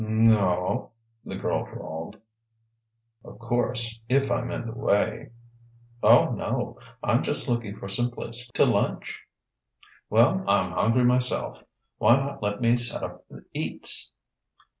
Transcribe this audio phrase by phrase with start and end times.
[0.03, 0.91] "No o,"
[1.23, 2.17] the girl drawled.
[3.23, 5.29] "Of course, if I'm in the way"
[6.01, 9.21] "Oh, no I'm just looking for some place to lunch."
[10.09, 11.61] "Well, I'm hungry myself.
[11.99, 14.11] Why not let me set up the eats?"